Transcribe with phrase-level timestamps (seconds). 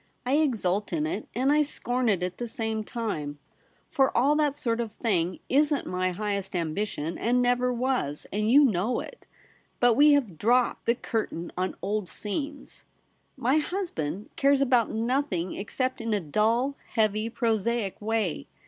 [0.25, 3.37] I exult in it, and I scorn it at the same time;
[3.91, 8.49] for all that sort of thing isn't my highest am bition, and never was, and
[8.49, 9.27] you know it.
[9.79, 12.83] But we have dropped the curtain on old scenes,
[13.37, 13.77] 'WHO SHALL SEPARATE US?' 59 My
[14.19, 18.47] husband cares about nothing except in a dull, heavy, prosaic way.